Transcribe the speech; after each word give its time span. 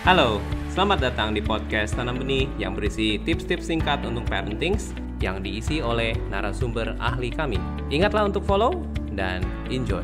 Halo, 0.00 0.40
selamat 0.72 1.12
datang 1.12 1.36
di 1.36 1.44
podcast 1.44 1.92
Tanam 1.92 2.24
Benih 2.24 2.48
yang 2.56 2.72
berisi 2.72 3.20
tips-tips 3.20 3.68
singkat 3.68 4.00
untuk 4.00 4.24
parenting 4.32 4.80
yang 5.20 5.44
diisi 5.44 5.84
oleh 5.84 6.16
narasumber 6.32 6.96
ahli 6.96 7.28
kami. 7.28 7.60
Ingatlah 7.92 8.32
untuk 8.32 8.40
follow 8.48 8.80
dan 9.12 9.44
enjoy. 9.68 10.00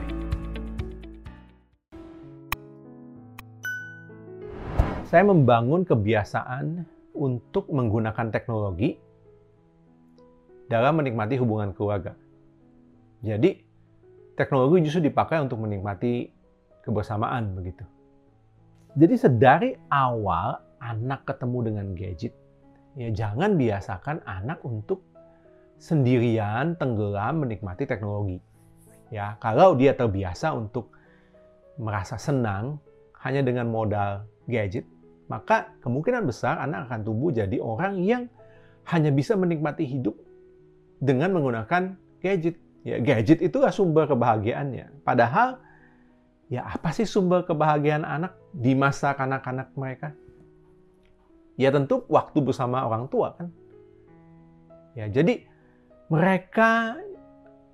Saya 5.08 5.24
membangun 5.24 5.88
kebiasaan 5.88 6.84
untuk 7.16 7.72
menggunakan 7.72 8.28
teknologi 8.28 9.00
dalam 10.68 11.00
menikmati 11.00 11.40
hubungan 11.40 11.72
keluarga. 11.72 12.12
Jadi, 13.24 13.64
teknologi 14.36 14.92
justru 14.92 15.08
dipakai 15.08 15.40
untuk 15.40 15.56
menikmati 15.64 16.28
kebersamaan 16.84 17.56
begitu. 17.56 17.95
Jadi 18.96 19.14
sedari 19.20 19.70
awal 19.92 20.56
anak 20.80 21.28
ketemu 21.28 21.58
dengan 21.68 21.86
gadget, 21.92 22.32
ya 22.96 23.12
jangan 23.12 23.60
biasakan 23.60 24.24
anak 24.24 24.64
untuk 24.64 25.04
sendirian 25.76 26.80
tenggelam 26.80 27.44
menikmati 27.44 27.84
teknologi. 27.84 28.40
Ya, 29.12 29.36
kalau 29.38 29.76
dia 29.76 29.92
terbiasa 29.92 30.56
untuk 30.56 30.96
merasa 31.76 32.16
senang 32.16 32.80
hanya 33.20 33.44
dengan 33.44 33.68
modal 33.68 34.24
gadget, 34.48 34.88
maka 35.28 35.76
kemungkinan 35.84 36.24
besar 36.24 36.56
anak 36.56 36.88
akan 36.88 37.04
tumbuh 37.04 37.28
jadi 37.28 37.60
orang 37.60 38.00
yang 38.00 38.32
hanya 38.88 39.12
bisa 39.12 39.36
menikmati 39.36 39.84
hidup 39.84 40.16
dengan 41.04 41.36
menggunakan 41.36 42.00
gadget. 42.24 42.56
Ya, 42.80 42.96
gadget 43.02 43.44
itulah 43.44 43.74
sumber 43.74 44.08
kebahagiaannya. 44.08 45.04
Padahal 45.04 45.60
ya 46.46 46.62
apa 46.66 46.94
sih 46.94 47.06
sumber 47.08 47.42
kebahagiaan 47.42 48.06
anak 48.06 48.38
di 48.54 48.72
masa 48.78 49.14
kanak-kanak 49.14 49.74
mereka? 49.74 50.14
Ya 51.56 51.72
tentu 51.72 52.04
waktu 52.06 52.38
bersama 52.44 52.84
orang 52.84 53.08
tua 53.08 53.32
kan. 53.34 53.48
Ya 54.92 55.08
jadi 55.08 55.44
mereka 56.12 57.00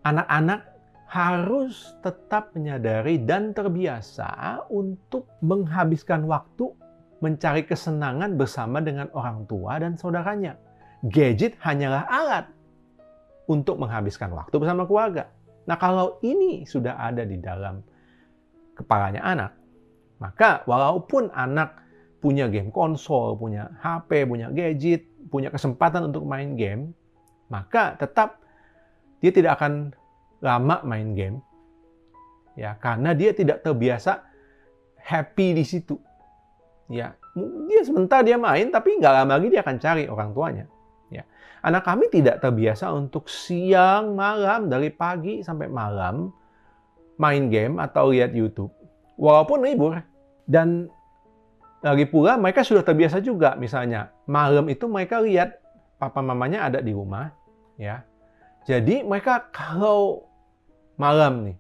anak-anak 0.03 0.73
harus 1.13 1.93
tetap 2.01 2.57
menyadari 2.57 3.21
dan 3.21 3.53
terbiasa 3.53 4.65
untuk 4.73 5.29
menghabiskan 5.45 6.25
waktu 6.25 6.73
mencari 7.21 7.69
kesenangan 7.69 8.35
bersama 8.35 8.81
dengan 8.81 9.13
orang 9.13 9.45
tua 9.45 9.77
dan 9.77 9.95
saudaranya. 9.95 10.57
Gadget 11.05 11.61
hanyalah 11.61 12.09
alat 12.09 12.47
untuk 13.45 13.77
menghabiskan 13.77 14.33
waktu 14.33 14.55
bersama 14.57 14.89
keluarga. 14.89 15.29
Nah, 15.69 15.77
kalau 15.79 16.19
ini 16.25 16.65
sudah 16.67 16.99
ada 16.99 17.23
di 17.23 17.39
dalam 17.39 17.79
kepalanya 18.77 19.23
anak, 19.23 19.53
maka 20.23 20.63
walaupun 20.71 21.29
anak 21.35 21.83
punya 22.23 22.47
game 22.47 22.71
konsol, 22.71 23.35
punya 23.35 23.75
HP, 23.83 24.31
punya 24.31 24.49
gadget, 24.55 25.03
punya 25.29 25.51
kesempatan 25.51 26.07
untuk 26.07 26.23
main 26.23 26.55
game, 26.55 26.95
maka 27.51 27.99
tetap 27.99 28.39
dia 29.19 29.35
tidak 29.35 29.59
akan 29.59 29.91
lama 30.39 30.83
main 30.87 31.19
game. 31.19 31.39
Ya, 32.55 32.77
karena 32.79 33.17
dia 33.17 33.35
tidak 33.35 33.65
terbiasa 33.67 34.23
happy 35.03 35.59
di 35.59 35.65
situ. 35.67 35.99
Ya, 36.87 37.17
dia 37.67 37.81
sebentar 37.83 38.21
dia 38.21 38.37
main 38.37 38.69
tapi 38.69 39.01
nggak 39.01 39.15
lama 39.25 39.41
lagi 39.41 39.49
dia 39.49 39.65
akan 39.65 39.77
cari 39.81 40.05
orang 40.07 40.31
tuanya. 40.37 40.65
Ya. 41.09 41.25
Anak 41.65 41.89
kami 41.89 42.13
tidak 42.13 42.45
terbiasa 42.45 42.93
untuk 42.93 43.27
siang 43.27 44.13
malam 44.15 44.69
dari 44.69 44.93
pagi 44.93 45.41
sampai 45.41 45.67
malam 45.73 46.31
main 47.23 47.47
game 47.47 47.79
atau 47.79 48.11
lihat 48.11 48.35
YouTube, 48.35 48.75
walaupun 49.15 49.63
libur. 49.63 50.03
Dan 50.43 50.91
lagi 51.87 52.03
pula 52.11 52.35
mereka 52.35 52.67
sudah 52.67 52.83
terbiasa 52.83 53.23
juga, 53.23 53.55
misalnya 53.55 54.11
malam 54.27 54.67
itu 54.67 54.91
mereka 54.91 55.23
lihat 55.23 55.63
papa 56.03 56.19
mamanya 56.19 56.67
ada 56.67 56.83
di 56.83 56.91
rumah, 56.91 57.31
ya. 57.79 58.03
Jadi 58.67 59.07
mereka 59.07 59.47
kalau 59.55 60.27
malam 60.99 61.47
nih 61.47 61.59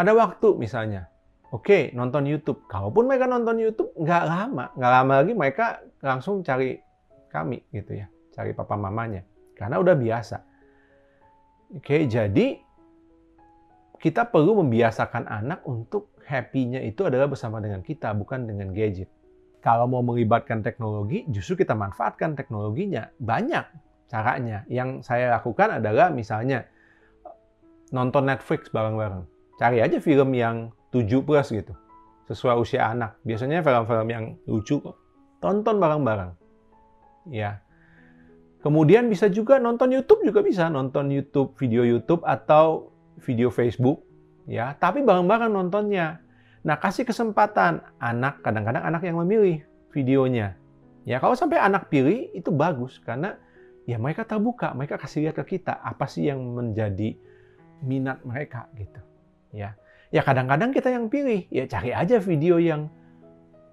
ada 0.00 0.12
waktu 0.16 0.56
misalnya, 0.56 1.08
oke 1.52 1.68
okay, 1.68 1.82
nonton 1.92 2.24
YouTube. 2.24 2.64
Kalaupun 2.68 3.04
mereka 3.04 3.28
nonton 3.28 3.60
YouTube 3.60 3.92
nggak 4.00 4.24
lama, 4.24 4.72
nggak 4.76 4.92
lama 4.96 5.12
lagi 5.20 5.32
mereka 5.36 5.66
langsung 6.00 6.40
cari 6.40 6.80
kami 7.28 7.60
gitu 7.72 8.00
ya, 8.00 8.08
cari 8.32 8.56
papa 8.56 8.80
mamanya, 8.80 9.20
karena 9.56 9.76
udah 9.76 9.96
biasa. 9.96 10.40
Oke, 11.76 12.08
jadi 12.08 12.58
kita 14.00 14.32
perlu 14.32 14.64
membiasakan 14.64 15.28
anak 15.28 15.60
untuk 15.68 16.16
happy-nya 16.24 16.80
itu 16.80 17.04
adalah 17.04 17.28
bersama 17.28 17.60
dengan 17.60 17.84
kita, 17.84 18.16
bukan 18.16 18.48
dengan 18.48 18.72
gadget. 18.72 19.12
Kalau 19.60 19.84
mau 19.84 20.00
melibatkan 20.00 20.64
teknologi, 20.64 21.28
justru 21.28 21.60
kita 21.60 21.76
manfaatkan 21.76 22.32
teknologinya. 22.32 23.12
Banyak 23.20 23.68
caranya. 24.08 24.64
Yang 24.72 25.04
saya 25.04 25.36
lakukan 25.36 25.84
adalah 25.84 26.08
misalnya 26.08 26.64
nonton 27.92 28.24
Netflix 28.24 28.72
bareng-bareng. 28.72 29.28
Cari 29.60 29.84
aja 29.84 30.00
film 30.00 30.32
yang 30.32 30.72
7 30.96 31.20
plus 31.20 31.52
gitu. 31.52 31.76
Sesuai 32.24 32.56
usia 32.56 32.88
anak. 32.88 33.20
Biasanya 33.20 33.60
film-film 33.60 34.08
yang 34.08 34.24
lucu 34.48 34.80
kok. 34.80 34.96
Tonton 35.44 35.76
bareng-bareng. 35.76 36.32
Ya. 37.28 37.60
Kemudian 38.64 39.12
bisa 39.12 39.28
juga 39.28 39.60
nonton 39.60 39.92
YouTube 39.92 40.24
juga 40.24 40.40
bisa. 40.40 40.72
Nonton 40.72 41.12
YouTube, 41.12 41.52
video 41.60 41.84
YouTube 41.84 42.24
atau 42.24 42.96
video 43.22 43.52
Facebook, 43.52 44.02
ya, 44.48 44.74
tapi 44.76 45.04
bareng-bareng 45.04 45.52
nontonnya. 45.52 46.20
Nah, 46.60 46.76
kasih 46.76 47.08
kesempatan 47.08 47.80
anak, 47.96 48.44
kadang-kadang 48.44 48.84
anak 48.84 49.04
yang 49.04 49.16
memilih 49.20 49.64
videonya. 49.92 50.56
Ya, 51.08 51.16
kalau 51.16 51.32
sampai 51.32 51.56
anak 51.56 51.88
pilih 51.88 52.28
itu 52.36 52.52
bagus 52.52 53.00
karena 53.00 53.40
ya 53.88 53.96
mereka 53.96 54.28
terbuka, 54.28 54.76
mereka 54.76 55.00
kasih 55.00 55.24
lihat 55.24 55.40
ke 55.40 55.56
kita 55.56 55.80
apa 55.80 56.04
sih 56.04 56.28
yang 56.28 56.40
menjadi 56.40 57.16
minat 57.80 58.20
mereka 58.22 58.68
gitu. 58.76 59.00
Ya. 59.50 59.74
Ya 60.10 60.26
kadang-kadang 60.26 60.74
kita 60.74 60.90
yang 60.90 61.06
pilih, 61.06 61.46
ya 61.48 61.64
cari 61.70 61.94
aja 61.94 62.18
video 62.18 62.58
yang 62.58 62.90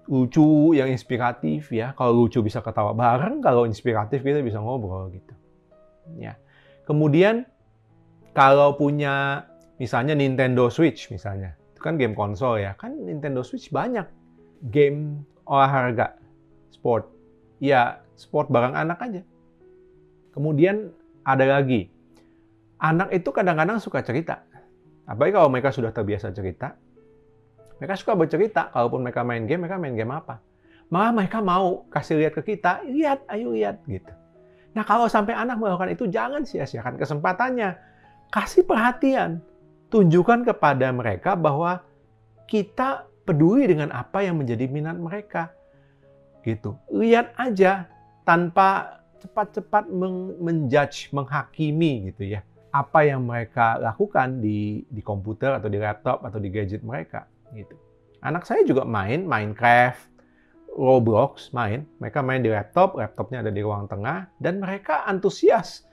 lucu, 0.08 0.72
yang 0.72 0.88
inspiratif 0.88 1.68
ya. 1.68 1.92
Kalau 1.92 2.24
lucu 2.24 2.40
bisa 2.40 2.64
ketawa 2.64 2.96
bareng, 2.96 3.44
kalau 3.44 3.68
inspiratif 3.68 4.24
kita 4.24 4.40
bisa 4.40 4.62
ngobrol 4.62 5.12
gitu. 5.12 5.34
Ya. 6.16 6.40
Kemudian 6.88 7.44
kalau 8.38 8.78
punya 8.78 9.42
misalnya 9.82 10.14
Nintendo 10.14 10.70
Switch 10.70 11.10
misalnya, 11.10 11.58
itu 11.74 11.82
kan 11.82 11.98
game 11.98 12.14
konsol 12.14 12.62
ya, 12.62 12.78
kan 12.78 12.94
Nintendo 12.94 13.42
Switch 13.42 13.66
banyak 13.74 14.06
game 14.70 15.26
olahraga, 15.42 16.14
sport. 16.70 17.10
Ya, 17.58 17.98
sport 18.14 18.46
bareng 18.46 18.78
anak 18.78 19.02
aja. 19.02 19.26
Kemudian 20.30 20.94
ada 21.26 21.58
lagi, 21.58 21.90
anak 22.78 23.10
itu 23.10 23.26
kadang-kadang 23.34 23.82
suka 23.82 24.06
cerita. 24.06 24.46
Apalagi 25.02 25.34
kalau 25.34 25.50
mereka 25.50 25.74
sudah 25.74 25.90
terbiasa 25.90 26.30
cerita, 26.30 26.78
mereka 27.82 27.98
suka 27.98 28.14
bercerita. 28.14 28.70
Kalaupun 28.70 29.02
mereka 29.02 29.26
main 29.26 29.50
game, 29.50 29.66
mereka 29.66 29.82
main 29.82 29.98
game 29.98 30.14
apa? 30.14 30.38
Malah 30.94 31.10
mereka 31.10 31.42
mau 31.42 31.90
kasih 31.90 32.22
lihat 32.22 32.38
ke 32.38 32.54
kita, 32.54 32.86
lihat, 32.86 33.26
ayo 33.34 33.50
lihat, 33.50 33.82
gitu. 33.90 34.14
Nah 34.78 34.86
kalau 34.86 35.10
sampai 35.10 35.34
anak 35.34 35.58
melakukan 35.58 35.90
itu, 35.90 36.06
jangan 36.06 36.46
sia-siakan 36.46 36.94
kesempatannya 36.94 37.97
kasih 38.28 38.64
perhatian. 38.64 39.40
Tunjukkan 39.88 40.44
kepada 40.44 40.92
mereka 40.92 41.32
bahwa 41.32 41.80
kita 42.44 43.08
peduli 43.24 43.68
dengan 43.68 43.92
apa 43.92 44.24
yang 44.24 44.40
menjadi 44.40 44.68
minat 44.68 44.96
mereka. 44.96 45.52
Gitu. 46.44 46.76
Lihat 46.92 47.36
aja 47.36 47.88
tanpa 48.24 49.00
cepat-cepat 49.20 49.88
menjudge, 50.40 51.12
menghakimi 51.12 52.12
gitu 52.12 52.36
ya. 52.36 52.40
Apa 52.68 53.08
yang 53.08 53.24
mereka 53.24 53.80
lakukan 53.80 54.44
di 54.44 54.84
di 54.92 55.00
komputer 55.00 55.56
atau 55.56 55.72
di 55.72 55.80
laptop 55.80 56.20
atau 56.24 56.36
di 56.36 56.52
gadget 56.52 56.84
mereka 56.84 57.24
gitu. 57.56 57.74
Anak 58.20 58.44
saya 58.44 58.60
juga 58.66 58.84
main 58.84 59.24
Minecraft, 59.24 60.04
Roblox 60.76 61.48
main. 61.56 61.88
Mereka 61.96 62.20
main 62.20 62.44
di 62.44 62.52
laptop, 62.52 63.00
laptopnya 63.00 63.40
ada 63.40 63.48
di 63.48 63.64
ruang 63.64 63.88
tengah 63.88 64.28
dan 64.36 64.60
mereka 64.60 65.08
antusias 65.08 65.87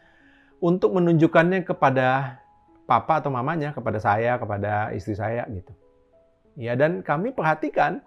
untuk 0.64 0.96
menunjukkannya 0.96 1.68
kepada 1.68 2.40
papa 2.86 3.20
atau 3.20 3.34
mamanya, 3.34 3.74
kepada 3.74 3.98
saya, 4.00 4.38
kepada 4.38 4.94
istri 4.94 5.18
saya 5.18 5.44
gitu. 5.50 5.74
Ya 6.56 6.78
dan 6.78 7.04
kami 7.04 7.36
perhatikan, 7.36 8.00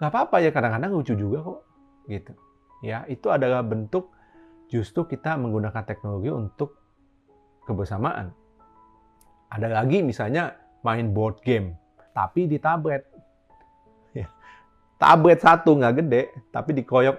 nggak 0.00 0.10
apa-apa 0.10 0.40
ya 0.40 0.50
kadang-kadang 0.54 0.96
lucu 0.96 1.12
juga 1.12 1.44
kok 1.44 1.60
gitu. 2.08 2.32
Ya 2.80 3.04
itu 3.10 3.28
adalah 3.28 3.60
bentuk 3.60 4.08
justru 4.72 5.04
kita 5.04 5.36
menggunakan 5.36 5.84
teknologi 5.84 6.32
untuk 6.32 6.80
kebersamaan. 7.68 8.32
Ada 9.50 9.68
lagi 9.68 10.00
misalnya 10.00 10.56
main 10.80 11.12
board 11.12 11.42
game, 11.44 11.76
tapi 12.16 12.48
di 12.48 12.56
tablet. 12.56 13.04
Ya. 14.16 14.30
Tablet 14.96 15.42
satu 15.42 15.76
nggak 15.76 15.94
gede, 16.00 16.22
tapi 16.54 16.70
dikoyok 16.80 17.16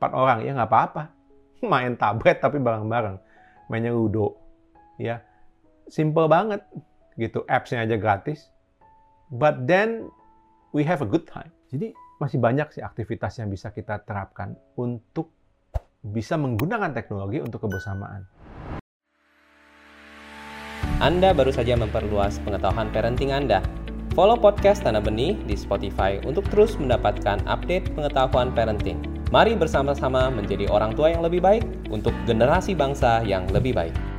empat 0.00 0.10
orang 0.10 0.38
ya 0.42 0.50
nggak 0.56 0.70
apa-apa. 0.72 1.02
Main 1.72 1.96
tablet 1.96 2.40
tapi 2.44 2.60
bareng-bareng 2.60 3.16
mainnya 3.68 3.92
Ludo. 3.92 4.38
Ya, 5.00 5.22
simple 5.90 6.26
banget 6.30 6.62
gitu. 7.18 7.42
Apps-nya 7.46 7.84
aja 7.84 7.96
gratis. 7.98 8.50
But 9.32 9.66
then 9.66 10.10
we 10.74 10.86
have 10.86 11.02
a 11.02 11.08
good 11.08 11.26
time. 11.26 11.50
Jadi 11.72 11.94
masih 12.22 12.38
banyak 12.38 12.70
sih 12.70 12.82
aktivitas 12.82 13.42
yang 13.42 13.50
bisa 13.50 13.74
kita 13.74 14.02
terapkan 14.06 14.54
untuk 14.78 15.34
bisa 16.04 16.36
menggunakan 16.36 16.92
teknologi 16.92 17.40
untuk 17.40 17.64
kebersamaan. 17.64 18.28
Anda 21.02 21.34
baru 21.34 21.50
saja 21.50 21.74
memperluas 21.74 22.38
pengetahuan 22.44 22.92
parenting 22.94 23.34
Anda. 23.34 23.64
Follow 24.14 24.38
podcast 24.38 24.86
Tanah 24.86 25.02
Benih 25.02 25.34
di 25.42 25.58
Spotify 25.58 26.22
untuk 26.22 26.46
terus 26.46 26.78
mendapatkan 26.78 27.42
update 27.50 27.90
pengetahuan 27.98 28.54
parenting. 28.54 29.13
Mari 29.32 29.56
bersama-sama 29.56 30.28
menjadi 30.28 30.68
orang 30.68 30.92
tua 30.92 31.12
yang 31.12 31.24
lebih 31.24 31.40
baik 31.40 31.64
untuk 31.88 32.12
generasi 32.28 32.76
bangsa 32.76 33.24
yang 33.24 33.48
lebih 33.48 33.72
baik. 33.72 34.13